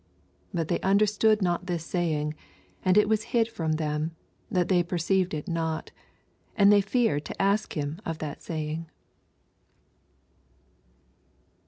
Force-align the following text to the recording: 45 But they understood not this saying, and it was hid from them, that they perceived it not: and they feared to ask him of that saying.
45 0.53 0.55
But 0.55 0.67
they 0.69 0.79
understood 0.81 1.41
not 1.43 1.67
this 1.67 1.85
saying, 1.85 2.33
and 2.83 2.97
it 2.97 3.07
was 3.07 3.21
hid 3.37 3.47
from 3.47 3.73
them, 3.73 4.15
that 4.49 4.67
they 4.67 4.81
perceived 4.81 5.31
it 5.31 5.47
not: 5.47 5.91
and 6.55 6.71
they 6.73 6.81
feared 6.81 7.23
to 7.25 7.39
ask 7.39 7.77
him 7.77 8.01
of 8.03 8.17
that 8.17 8.41
saying. 8.41 8.89